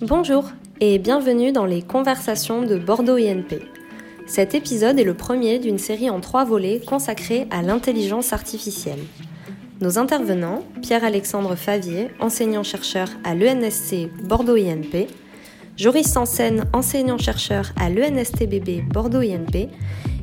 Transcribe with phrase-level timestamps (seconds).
[0.00, 0.50] Bonjour
[0.80, 3.60] et bienvenue dans les conversations de Bordeaux INP.
[4.26, 8.98] Cet épisode est le premier d'une série en trois volets consacrée à l'intelligence artificielle.
[9.80, 15.06] Nos intervenants, Pierre-Alexandre Favier, enseignant-chercheur à l'ENSC Bordeaux INP,
[15.76, 19.68] Joris Sansen, enseignant-chercheur à l'ENSTBB Bordeaux INP,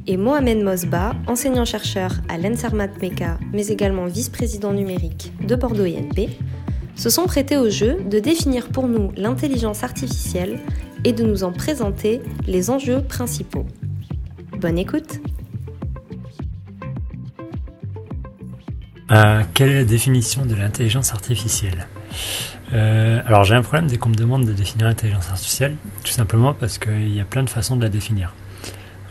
[0.05, 6.29] et Mohamed Mosba, enseignant-chercheur à l'ENSARMAT MECA, mais également vice-président numérique de Bordeaux INP,
[6.95, 10.59] se sont prêtés au jeu de définir pour nous l'intelligence artificielle
[11.03, 13.65] et de nous en présenter les enjeux principaux.
[14.59, 15.19] Bonne écoute
[19.11, 21.87] euh, Quelle est la définition de l'intelligence artificielle
[22.73, 26.53] euh, Alors j'ai un problème dès qu'on me demande de définir l'intelligence artificielle, tout simplement
[26.53, 28.33] parce qu'il y a plein de façons de la définir.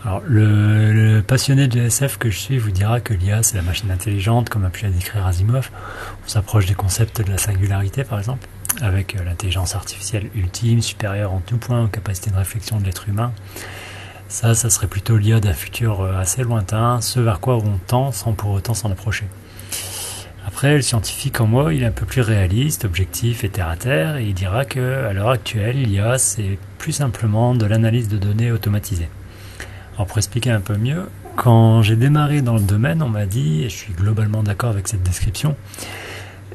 [0.05, 3.91] Alors, le, passionné de SF que je suis vous dira que l'IA, c'est la machine
[3.93, 5.70] intelligente, comme a pu la décrire Asimov.
[6.24, 8.48] On s'approche des concepts de la singularité, par exemple,
[8.80, 13.09] avec euh, l'intelligence artificielle ultime, supérieure en tout point aux capacités de réflexion de l'être
[13.09, 13.32] humain.
[14.26, 18.10] Ça, ça serait plutôt l'IA d'un futur euh, assez lointain, ce vers quoi on tend
[18.10, 19.26] sans pour autant s'en approcher.
[20.45, 23.76] Après, le scientifique en moi, il est un peu plus réaliste, objectif et terre à
[23.76, 28.19] terre, et il dira que, à l'heure actuelle, l'IA, c'est plus simplement de l'analyse de
[28.19, 29.09] données automatisée.
[29.95, 33.62] Alors pour expliquer un peu mieux, quand j'ai démarré dans le domaine, on m'a dit,
[33.62, 35.57] et je suis globalement d'accord avec cette description,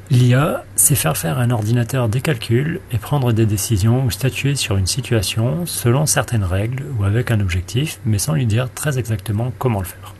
[0.09, 4.77] l'IA, c'est faire faire un ordinateur des calculs et prendre des décisions ou statuer sur
[4.77, 9.51] une situation selon certaines règles ou avec un objectif, mais sans lui dire très exactement
[9.59, 10.13] comment le faire.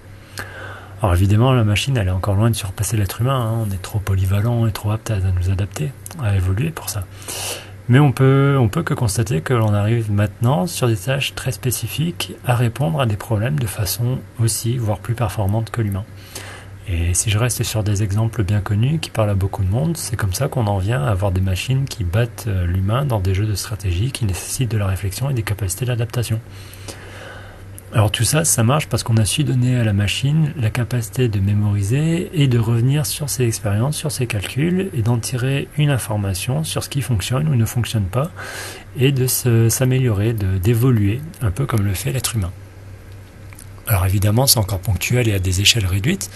[1.02, 3.66] Alors évidemment, la machine, elle est encore loin de surpasser l'être humain, hein.
[3.68, 7.06] on est trop polyvalent et trop apte à nous adapter, à évoluer pour ça.
[7.90, 11.54] Mais on peut, on peut que constater que l'on arrive maintenant sur des tâches très
[11.54, 16.04] spécifiques à répondre à des problèmes de façon aussi, voire plus performante que l'humain.
[16.90, 19.98] Et si je reste sur des exemples bien connus qui parlent à beaucoup de monde,
[19.98, 23.20] c'est comme ça qu'on en vient à avoir des machines qui battent euh, l'humain dans
[23.20, 26.40] des jeux de stratégie qui nécessitent de la réflexion et des capacités d'adaptation.
[27.94, 31.30] Alors tout ça, ça marche parce qu'on a su donner à la machine la capacité
[31.30, 35.90] de mémoriser et de revenir sur ses expériences, sur ses calculs et d'en tirer une
[35.90, 38.30] information sur ce qui fonctionne ou ne fonctionne pas
[39.00, 39.26] et de
[39.70, 42.52] s'améliorer, d'évoluer, un peu comme le fait l'être humain.
[43.88, 46.30] Alors évidemment, c'est encore ponctuel et à des échelles réduites.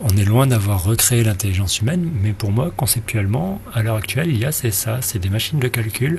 [0.00, 4.38] On est loin d'avoir recréé l'intelligence humaine, mais pour moi, conceptuellement, à l'heure actuelle, il
[4.38, 6.18] y a c'est ça, c'est des machines de calcul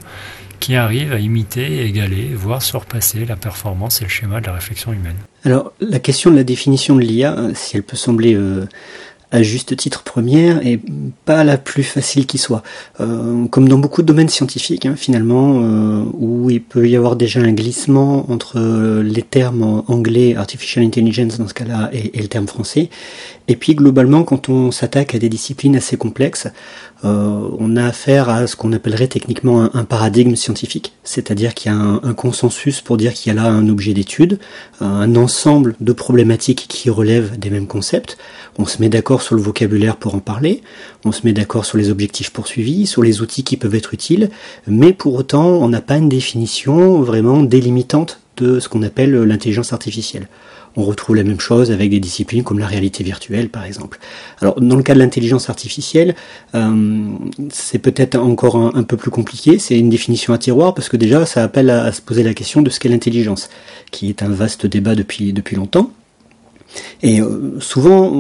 [0.60, 4.92] qui arrivent à imiter, égaler, voire surpasser la performance et le schéma de la réflexion
[4.92, 5.16] humaine.
[5.46, 8.68] Alors, la question de la définition de l'IA, si elle peut sembler euh,
[9.32, 10.80] à juste titre première et
[11.26, 12.64] pas la plus facile qui soit.
[13.00, 17.16] Euh, comme dans beaucoup de domaines scientifiques, hein, finalement, euh, où il peut y avoir
[17.16, 18.60] déjà un glissement entre
[19.02, 22.90] les termes anglais, artificial intelligence dans ce cas-là, et, le terme français.
[23.50, 26.48] Et puis globalement, quand on s'attaque à des disciplines assez complexes,
[27.04, 31.76] euh, on a affaire à ce qu'on appellerait techniquement un, paradigme scientifique, c'est-à-dire qu'il y
[31.76, 34.38] a un, un, consensus pour dire qu'il y a là un objet d'étude,
[34.82, 38.20] un ensemble de problématiques qui relèvent des mêmes concepts.
[38.60, 40.62] On se met d'accord sur le vocabulaire pour en parler,
[41.04, 44.30] on se met d'accord sur les objectifs poursuivis, sur les outils qui peuvent être utiles,
[44.68, 49.74] mais pour autant on n'a pas une définition vraiment délimitante de ce qu'on appelle l'intelligence
[49.74, 50.28] artificielle.
[50.76, 54.00] On retrouve la même chose avec des disciplines comme la réalité virtuelle, par exemple.
[54.42, 56.16] Alors, dans le cas de l'intelligence artificielle,
[56.56, 57.08] euh,
[57.52, 59.60] c'est peut-être encore un, peu plus compliqué.
[59.60, 62.34] C'est une définition à tiroir parce que déjà, ça appelle à, à se poser la
[62.34, 63.50] question de ce qu'est l'intelligence,
[63.92, 65.92] qui est un vaste débat depuis depuis longtemps.
[67.02, 68.12] Et euh, souvent,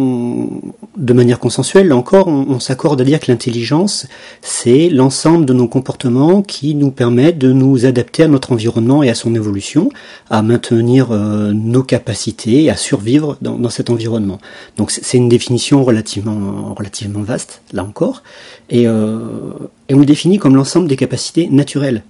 [0.97, 4.07] de manière consensuelle, là encore, on, s'accorde à dire que l'intelligence,
[4.41, 9.09] c'est l'ensemble de nos comportements qui nous permettent de nous adapter à notre environnement et
[9.09, 9.89] à son évolution,
[10.29, 14.39] à maintenir euh, nos capacités, à survivre dans, cet environnement.
[14.77, 18.23] Donc c'est une définition relativement, relativement vaste, là encore,
[18.69, 19.19] et, euh,
[19.89, 22.03] et on le définit comme l'ensemble des capacités naturelles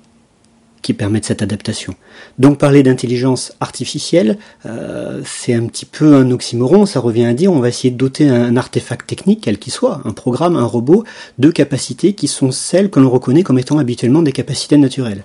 [0.82, 1.96] qui permettent cette adaptation.
[2.38, 7.52] Donc parler d'intelligence artificielle, euh, c'est un petit peu un oxymoron, ça revient à dire
[7.52, 11.04] on va essayer de doter un, artefact technique, quel qu'il soit, un programme, un robot,
[11.38, 15.24] de capacités qui sont celles que l'on reconnaît comme étant habituellement des capacités naturelles.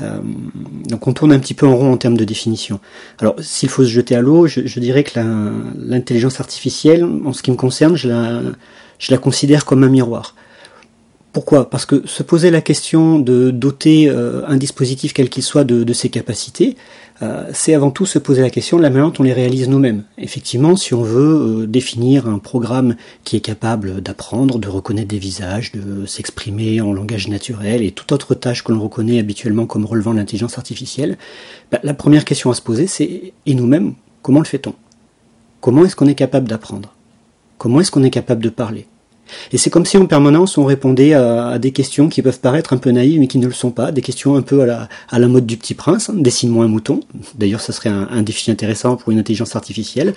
[0.00, 0.20] Euh,
[0.88, 2.80] donc on tourne un petit peu en rond en termes de définition.
[3.18, 5.18] Alors s'il faut se jeter à l'eau, je, dirais que
[5.76, 10.34] l'intelligence artificielle, en ce qui me concerne, je la considère comme un miroir.
[11.32, 11.70] Pourquoi?
[11.70, 15.92] Parce que se poser la question de doter euh, un dispositif quel qu'il soit de,
[15.92, 16.76] ses capacités,
[17.22, 19.68] euh, c'est avant tout se poser la question de la manière dont on les réalise
[19.68, 20.02] nous-mêmes.
[20.18, 25.18] Effectivement, si on veut euh, définir un programme qui est capable d'apprendre, de reconnaître des
[25.18, 29.84] visages, de s'exprimer en langage naturel et toute autre tâche que l'on reconnaît habituellement comme
[29.84, 31.16] relevant de l'intelligence artificielle,
[31.70, 34.74] bah, la première question à se poser, c'est et nous-mêmes, comment le fait-on?
[35.60, 36.92] Comment est-ce qu'on est capable d'apprendre?
[37.56, 38.86] Comment est-ce qu'on est capable de parler?
[39.52, 42.76] Et c'est comme si en permanence on répondait à, des questions qui peuvent paraître un
[42.76, 45.46] peu naïves mais qui ne le sont pas, des questions un peu à la, mode
[45.46, 47.00] du petit prince, hein, dessine-moi un mouton.
[47.34, 50.14] D'ailleurs, ça serait un, défi intéressant pour une intelligence artificielle.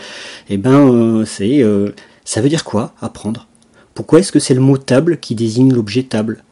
[0.50, 1.90] Et eh ben, euh, c'est, euh,
[2.26, 3.48] ça veut dire quoi apprendre?
[3.94, 6.44] Pourquoi est-ce que c'est le mot table qui désigne l'objet table?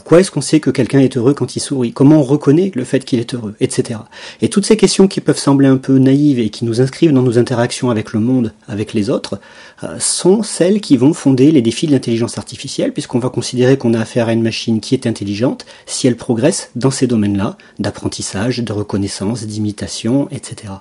[0.00, 1.92] Pourquoi est-ce qu'on sait que quelqu'un est heureux quand il sourit?
[1.92, 3.54] Comment on reconnaît le fait qu'il est heureux?
[3.60, 4.00] Etc.
[4.40, 7.20] Et toutes ces questions qui peuvent sembler un peu naïves et qui nous inscrivent dans
[7.20, 9.38] nos interactions avec le monde, avec les autres,
[9.84, 13.92] euh, sont celles qui vont fonder les défis de l'intelligence artificielle, puisqu'on va considérer qu'on
[13.92, 18.60] a affaire à une machine qui est intelligente si elle progresse dans ces domaines-là, d'apprentissage,
[18.60, 20.72] de reconnaissance, d'imitation, etc.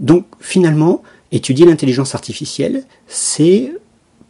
[0.00, 3.72] Donc finalement, étudier l'intelligence artificielle, c'est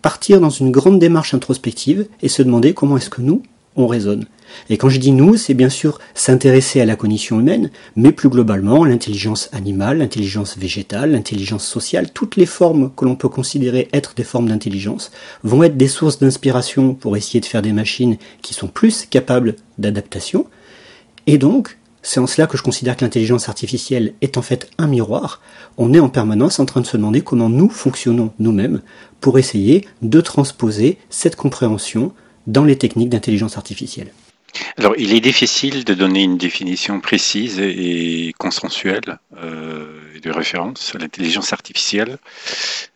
[0.02, 3.42] partir dans une grande démarche introspective et se demander comment est-ce que nous,
[3.78, 4.26] on raisonne.
[4.70, 8.28] Et quand je dis nous, c'est bien sûr s'intéresser à la cognition humaine, mais plus
[8.28, 14.14] globalement l'intelligence animale, l'intelligence végétale, l'intelligence sociale, toutes les formes que l'on peut considérer être
[14.14, 15.10] des formes d'intelligence
[15.44, 19.54] vont être des sources d'inspiration pour essayer de faire des machines qui sont plus capables
[19.78, 20.46] d'adaptation.
[21.26, 24.86] Et donc, c'est en cela que je considère que l'intelligence artificielle est en fait un
[24.86, 25.40] miroir.
[25.76, 28.80] On est en permanence en train de se demander comment nous fonctionnons nous-mêmes
[29.20, 32.12] pour essayer de transposer cette compréhension
[32.48, 34.12] dans les techniques d'intelligence artificielle
[34.76, 39.86] alors, il est difficile de donner une définition précise et consensuelle euh,
[40.22, 42.18] de référence à l'intelligence artificielle.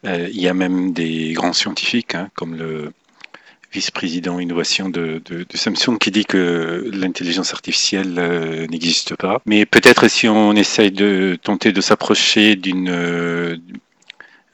[0.06, 2.92] Euh, il y a même des grands scientifiques, hein, comme le
[3.72, 5.22] vice-président innovation de,
[5.54, 9.40] Samsung, qui dit que l'intelligence artificielle euh, n'existe pas.
[9.46, 13.60] Mais peut-être si on essaye de tenter de s'approcher d'une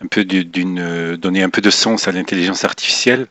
[0.01, 3.27] un peu d'une euh, donner un peu de sens à l'intelligence artificielle,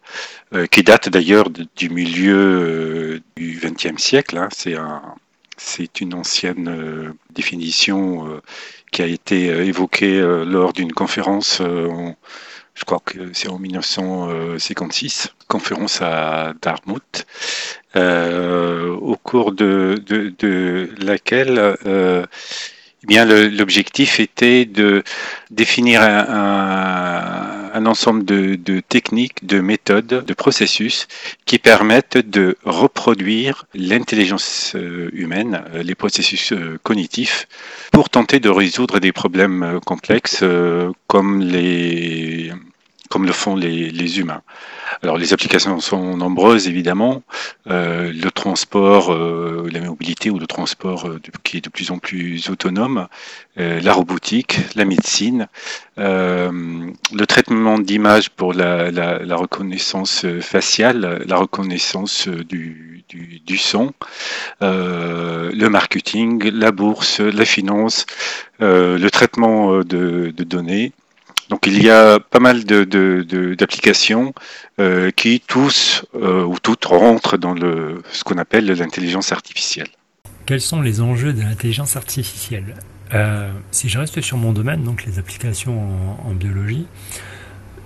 [0.54, 4.38] euh, qui date d'ailleurs du milieu euh, du XXe siècle.
[4.38, 4.50] Hein.
[4.52, 5.02] C'est un,
[5.58, 8.42] c'est une ancienne définition
[8.92, 11.60] qui a été évoquée lors d'une conférence.
[11.60, 17.26] je crois que c'est en 1956, conférence à Dartmouth,
[17.96, 19.96] au cours de
[21.00, 21.76] laquelle
[23.04, 25.04] eh bien, l'objectif était de
[25.52, 31.08] définir un, ensemble de, de, techniques, de méthodes, de processus
[31.46, 37.48] qui permettent de reproduire l'intelligence euh, humaine, euh, les processus euh, cognitifs,
[37.92, 40.44] pour tenter de résoudre des problèmes complexes
[41.08, 42.52] comme les
[43.10, 44.42] comme le font les, humains.
[45.04, 47.24] Alors les applications sont nombreuses évidemment.
[47.70, 52.00] Euh, le transport, euh, la mobilité ou le transport euh, qui est de plus en
[52.00, 53.08] plus autonome,
[53.56, 55.48] la robotique, la médecine,
[55.98, 63.04] le traitement d'image pour la, reconnaissance faciale, la reconnaissance du,
[63.58, 63.94] son,
[64.62, 68.06] le marketing, la bourse, la finance,
[68.60, 70.94] le traitement de données.
[71.50, 74.34] Donc il y a pas mal d'applications
[74.78, 79.88] de, euh, qui tous euh, ou toutes rentrent dans ce qu'on appelle l'intelligence artificielle.
[80.46, 82.76] Quels sont les enjeux de l'intelligence artificielle?
[83.14, 86.88] Euh, Si je reste sur mon domaine, donc les applications en, biologie,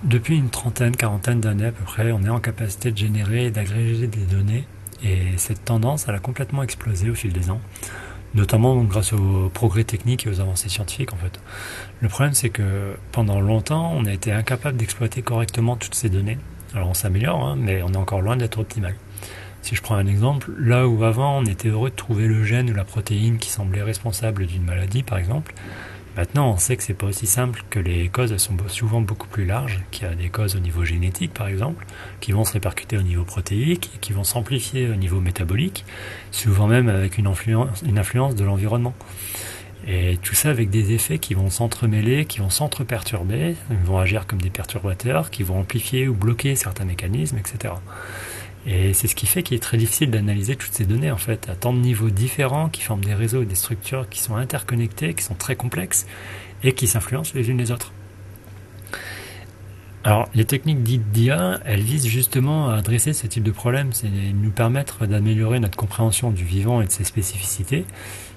[0.02, 3.50] depuis une trentaine, quarantaine d'années à peu près, on est en capacité de générer et
[3.50, 4.66] d'agréger des données.
[5.04, 7.60] Et cette tendance, elle a complètement explosé au fil des ans
[8.34, 11.40] notamment grâce aux progrès techniques et aux avancées scientifiques en fait.
[12.00, 16.38] Le problème c'est que pendant longtemps on a été incapable d'exploiter correctement toutes ces données.
[16.74, 18.94] Alors on s'améliore, hein, mais on est encore loin d'être optimal.
[19.60, 22.70] Si je prends un exemple, là où avant on était heureux de trouver le gène
[22.70, 25.54] ou la protéine qui semblait responsable d'une maladie par exemple,
[26.16, 29.46] Maintenant, on sait que c'est pas aussi simple, que les causes sont souvent beaucoup plus
[29.46, 31.86] larges, qu'il y a des causes au niveau génétique par exemple,
[32.20, 35.86] qui vont se répercuter au niveau protéique, qui vont s'amplifier au niveau métabolique,
[36.30, 38.94] souvent même avec une influence, une influence de l'environnement.
[39.86, 44.40] Et tout ça avec des effets qui vont s'entremêler, qui vont s'entreperturber, vont agir comme
[44.40, 47.74] des perturbateurs, qui vont amplifier ou bloquer certains mécanismes, etc.
[48.66, 51.48] Et c'est ce qui fait qu'il est très difficile d'analyser toutes ces données en fait,
[51.48, 55.14] à tant de niveaux différents, qui forment des réseaux et des structures qui sont interconnectés,
[55.14, 56.06] qui sont très complexes
[56.62, 57.92] et qui s'influencent les unes les autres.
[60.04, 64.08] Alors, les techniques dites d'IA, elles visent justement à adresser ce type de problème, c'est
[64.08, 67.84] nous permettre d'améliorer notre compréhension du vivant et de ses spécificités,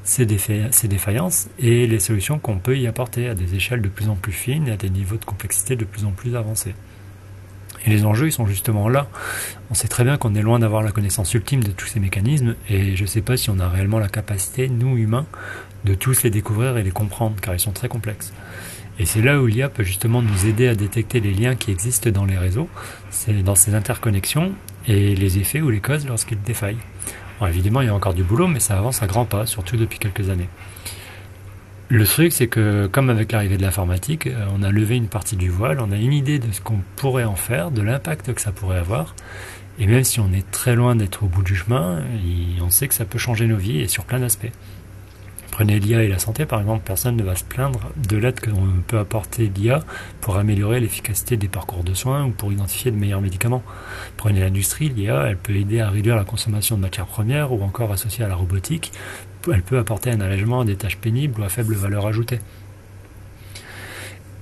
[0.04, 0.28] ses,
[0.70, 4.16] ses défaillances et les solutions qu'on peut y apporter à des échelles de plus en
[4.16, 6.76] plus fines et à des niveaux de complexité de plus en plus avancés.
[7.86, 9.08] Et les enjeux, ils sont justement là.
[9.70, 12.56] On sait très bien qu'on est loin d'avoir la connaissance ultime de tous ces mécanismes,
[12.70, 15.26] et je ne sais pas si on a réellement la capacité, nous humains,
[15.86, 18.34] de tous les découvrir et les comprendre, car ils sont très complexes.
[18.98, 22.10] Et c'est là où l'IA peut justement nous aider à détecter les liens qui existent
[22.10, 22.70] dans les réseaux,
[23.12, 24.54] c'est dans ces interconnexions,
[24.88, 26.78] et les effets ou les causes lorsqu'ils défaillent.
[27.48, 30.00] évidemment, il y a encore du boulot, mais ça avance à grands pas, surtout depuis
[30.00, 30.50] quelques années.
[31.88, 35.36] Le truc, c'est que comme avec l'arrivée de l'informatique, euh, on a levé une partie
[35.36, 38.42] du voile, on a une idée de ce qu'on pourrait en faire, de l'impact que
[38.42, 39.16] ça pourrait avoir.
[39.78, 42.02] Et même si on est très loin d'être au bout du chemin,
[42.64, 44.52] on sait que ça peut changer nos vies et sur plein d'aspects.
[45.52, 48.50] Prenez l'IA et la santé, par exemple, personne ne va se plaindre de l'aide que
[48.88, 49.80] peut apporter l'IA
[50.20, 53.64] pour améliorer l'efficacité des parcours de soins ou pour identifier de meilleurs médicaments.
[54.18, 57.92] Prenez l'industrie, l'IA, elle peut aider à réduire la consommation de matières premières ou encore
[57.94, 58.92] associée à la robotique,
[59.54, 62.40] elle peut apporter un allègement à des tâches pénibles ou à faible valeur ajoutée.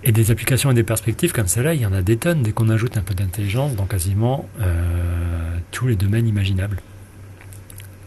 [0.05, 2.51] Et des applications et des perspectives comme celle-là, il y en a des tonnes dès
[2.51, 6.81] qu'on ajoute un peu d'intelligence dans quasiment euh, tous les domaines imaginables.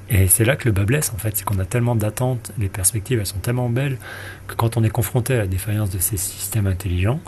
[0.09, 2.69] Et c'est là que le bas blesse, en fait, c'est qu'on a tellement d'attentes, les
[2.69, 3.99] perspectives, elles sont tellement belles,
[4.47, 7.21] que quand on est confronté à la défaillance de ces systèmes intelligents,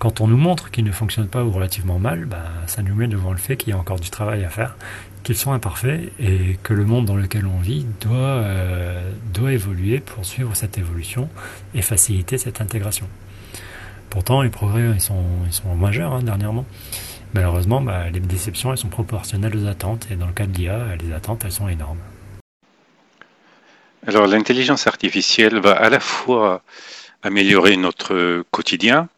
[0.00, 3.06] quand on nous montre qu'ils ne fonctionnent pas ou relativement mal, bah, ça nous met
[3.06, 4.74] devant le fait qu'il y a encore du travail à faire,
[5.22, 10.00] qu'ils sont imparfaits et que le monde dans lequel on vit doit, euh, doit évoluer
[10.00, 11.28] pour suivre cette évolution
[11.74, 13.06] et faciliter cette intégration.
[14.08, 16.64] Pourtant, les progrès, ils sont, ils sont majeurs hein, dernièrement.
[17.34, 20.96] Malheureusement, bah, les déceptions, elles sont proportionnelles aux attentes et dans le cas de l'IA,
[20.96, 22.00] les attentes, elles sont énormes.
[24.06, 26.62] Alors l'intelligence artificielle va à la fois
[27.22, 29.10] améliorer notre quotidien,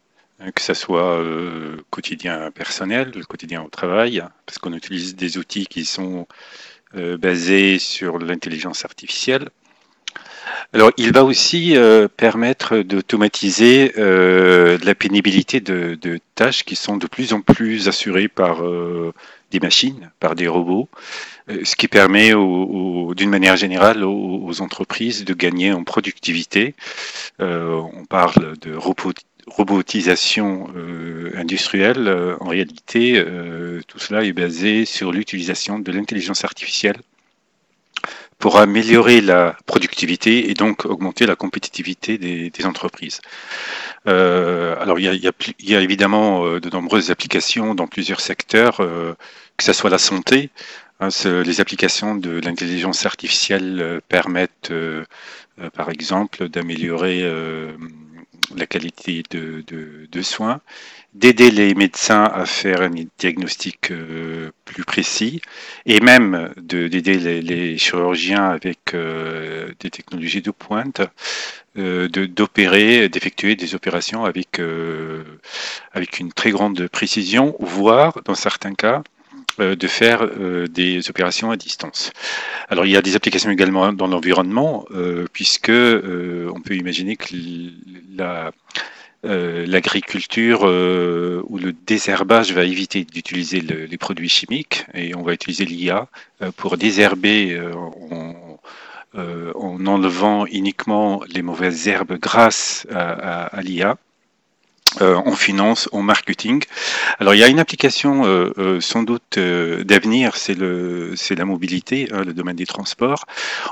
[0.55, 5.65] que ce soit euh, quotidien personnel, le quotidien au travail, parce qu'on utilise des outils
[5.65, 6.27] qui sont
[6.95, 9.49] euh, basés sur l'intelligence artificielle.
[10.73, 17.33] Alors, il va aussi euh, permettre d'automatiser la pénibilité de, tâches qui sont de plus
[17.33, 18.61] en plus assurées par
[19.51, 20.89] des machines, par des robots.
[21.49, 26.75] Euh, ce qui permet d'une manière générale aux, entreprises de gagner en productivité.
[27.41, 28.75] Euh, on parle de
[29.47, 32.07] robotisation euh, industrielle.
[32.39, 33.23] en réalité,
[33.87, 36.97] tout cela est basé sur l'utilisation de l'intelligence artificielle
[38.39, 43.21] pour améliorer la productivité et donc augmenter la compétitivité des, entreprises.
[44.05, 49.97] alors il y, a, évidemment de nombreuses applications dans plusieurs secteurs, que ce soit la
[49.97, 50.49] santé,
[51.03, 51.09] Hein,
[51.43, 55.03] les applications de l'intelligence artificielle euh, permettent, euh,
[55.59, 57.23] euh, par exemple, d'améliorer
[58.57, 60.61] la qualité de, soins,
[61.13, 63.91] d'aider les médecins à faire un diagnostic
[64.65, 65.41] plus précis
[65.85, 71.01] et même d'aider les, chirurgiens avec des technologies de pointe
[71.75, 79.01] d'opérer, d'effectuer des opérations avec, une très grande précision, voire dans certains cas euh,
[79.59, 82.11] de faire euh, des opérations à distance.
[82.69, 87.27] Alors il y a des applications également dans l'environnement, euh, puisque on peut imaginer que
[88.15, 88.51] la
[89.25, 96.09] l'agriculture ou le désherbage va éviter d'utiliser les produits chimiques et on va utiliser l'IA
[96.57, 98.59] pour désherber en,
[99.15, 103.97] en, enlevant uniquement les mauvaises herbes grâce à l'IA.
[105.01, 106.63] Euh, en finance, en marketing.
[107.19, 111.45] Alors il y a une application euh, euh, sans doute d'avenir, c'est le c'est la
[111.45, 113.25] mobilité, hein, le domaine des transports.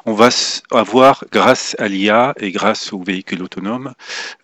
[0.05, 0.29] On va
[0.71, 3.93] avoir grâce à l'IA et grâce aux véhicules autonomes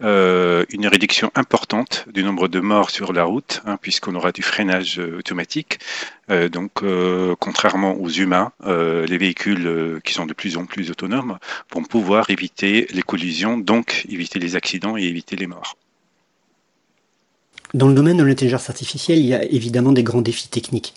[0.02, 5.00] une réduction importante du nombre de morts sur la route, hein, puisqu'on aura du freinage
[5.00, 5.80] automatique.
[6.52, 6.84] donc
[7.40, 11.40] contrairement aux humains, les véhicules qui sont de plus en plus autonomes
[11.74, 15.76] vont pouvoir éviter les collisions, donc éviter les accidents et éviter les morts.
[17.74, 20.94] Dans le domaine de l'intelligence artificielle, il y a évidemment des grands défis techniques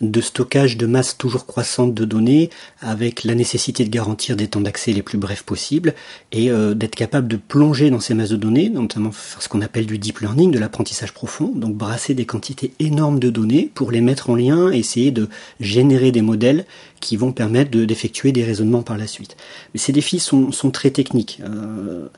[0.00, 4.60] de stockage de masse toujours croissante de données avec la nécessité de garantir des temps
[4.60, 5.94] d'accès les plus brefs possibles
[6.32, 9.62] et euh, d'être capable de plonger dans ces masses de données, notamment faire ce qu'on
[9.62, 13.90] appelle du deep learning, de l'apprentissage profond, donc brasser des quantités énormes de données pour
[13.90, 15.28] les mettre en lien, essayer de
[15.60, 16.66] générer des modèles
[17.00, 19.36] qui vont permettre d'effectuer des raisonnements par la suite.
[19.72, 21.40] Mais ces défis sont, sont très techniques.
[21.42, 22.08] Euh,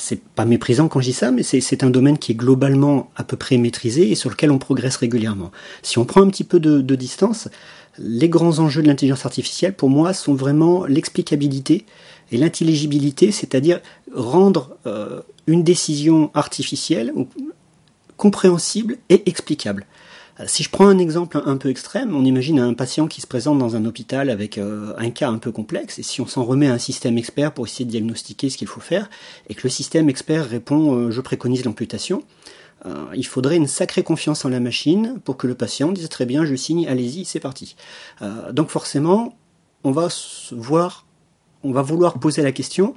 [0.00, 3.22] c'est pas méprisant quand je dis ça, mais c'est un domaine qui est globalement à
[3.22, 5.52] peu près maîtrisé et sur lequel on progresse régulièrement.
[5.82, 7.48] Si on prend un petit peu de, distance,
[7.98, 11.84] les grands enjeux de l'intelligence artificielle, pour moi, sont vraiment l'explicabilité
[12.32, 13.80] et l'intelligibilité, c'est-à-dire
[14.14, 17.12] rendre euh, une décision artificielle
[18.16, 19.84] compréhensible et explicable.
[20.38, 23.26] Euh, si je prends un exemple un peu extrême, on imagine un patient qui se
[23.26, 26.44] présente dans un hôpital avec euh, un cas un peu complexe, et si on s'en
[26.44, 29.10] remet à un système expert pour essayer de diagnostiquer ce qu'il faut faire,
[29.48, 32.22] et que le système expert répond euh, je préconise l'amputation,
[33.14, 36.46] il faudrait une sacrée confiance en la machine pour que le patient dise très bien
[36.46, 37.76] je signe, allez-y, c'est parti.
[38.52, 39.36] donc forcément,
[39.84, 40.08] on va
[40.52, 41.04] voir,
[41.62, 42.94] on va vouloir poser la question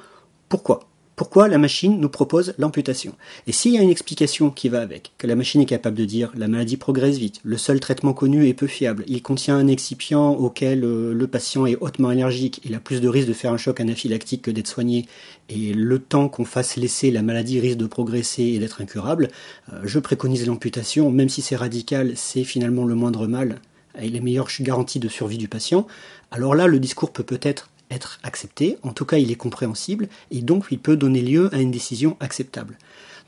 [0.47, 0.92] pourquoi?
[1.15, 3.15] Pourquoi la machine nous propose l'amputation.
[3.47, 6.05] Et s'il y a une explication qui va avec, que la machine est capable de
[6.05, 9.67] dire la maladie progresse vite, le seul traitement connu est peu fiable, il contient un
[9.67, 13.53] excipient auquel euh, le patient est hautement allergique, il a plus de risque de faire
[13.53, 15.05] un choc anaphylactique que d'être soigné,
[15.49, 19.29] et le temps qu'on fasse laisser, la maladie risque de progresser et d'être incurable,
[19.71, 23.59] euh, je préconise l'amputation, même si c'est radical, c'est finalement le moindre mal
[24.01, 25.85] et les meilleures garanties de survie du patient.
[26.31, 30.41] Alors là, le discours peut peut-être être accepté, en tout cas il est compréhensible, et
[30.41, 32.77] donc il peut donner lieu à une décision acceptable.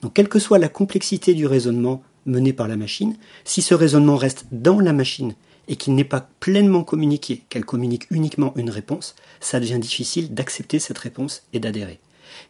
[0.02, 4.16] Donc quelle que soit la complexité du raisonnement mené par la machine, si ce raisonnement
[4.16, 5.36] reste dans la machine
[5.68, 10.80] et qu'il n'est pas pleinement communiqué, qu'elle communique uniquement une réponse, ça devient difficile d'accepter
[10.80, 12.00] cette réponse et d'adhérer.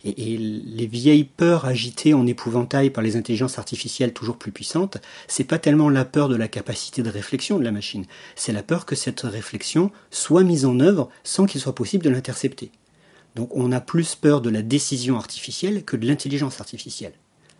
[0.03, 5.43] Et, les vieilles peurs agitées en épouvantail par les intelligences artificielles toujours plus puissantes, c'est
[5.43, 8.05] pas tellement la peur de la capacité de réflexion de la machine,
[8.35, 12.09] c'est la peur que cette réflexion soit mise en œuvre sans qu'il soit possible de
[12.09, 12.71] l'intercepter.
[13.35, 17.13] Donc on a plus peur de la décision artificielle que de l'intelligence artificielle.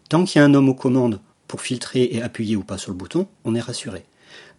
[0.09, 2.91] Tant qu'il y a un homme aux commandes pour filtrer et appuyer ou pas sur
[2.91, 4.05] le bouton, on est rassuré.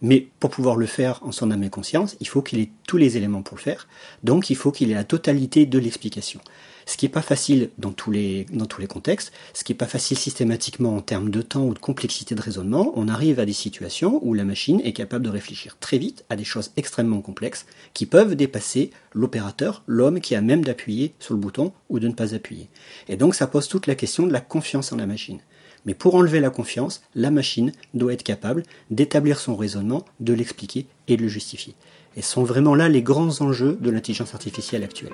[0.01, 2.97] Mais pour pouvoir le faire en son âme et conscience, il faut qu'il ait tous
[2.97, 3.87] les éléments pour le faire.
[4.23, 6.39] Donc il faut qu'il ait la totalité de l'explication.
[6.87, 8.45] Ce qui n'est pas facile dans tous, les,
[8.87, 12.41] contextes, ce qui n'est pas facile systématiquement en termes de temps ou de complexité de
[12.41, 16.23] raisonnement, on arrive à des situations où la machine est capable de réfléchir très vite
[16.29, 21.33] à des choses extrêmement complexes qui peuvent dépasser l'opérateur, l'homme qui a même d'appuyer sur
[21.33, 22.69] le bouton ou de ne pas appuyer.
[23.09, 25.41] Et donc ça pose toute la question de la confiance en la machine.
[25.85, 30.85] Mais pour enlever la confiance, la machine doit être capable d'établir son raisonnement, de l'expliquer
[31.09, 31.75] et de le justifier.
[32.15, 35.13] Et ce sont vraiment là les grands enjeux de l'intelligence artificielle actuelle.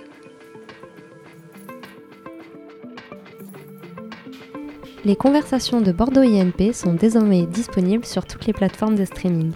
[5.05, 9.51] Les conversations de Bordeaux INP sont désormais disponibles sur toutes les plateformes de streaming.